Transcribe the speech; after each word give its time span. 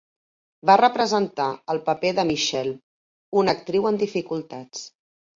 Va 0.67 0.75
representar 0.79 1.49
el 1.73 1.81
paper 1.89 2.11
de 2.19 2.25
Michelle, 2.29 2.73
una 3.41 3.55
actriu 3.57 3.85
en 3.91 4.01
dificultats. 4.05 4.81